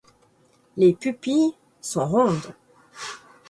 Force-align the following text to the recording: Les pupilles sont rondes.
Les 0.77 0.93
pupilles 0.93 1.53
sont 1.79 2.07
rondes. 2.07 2.55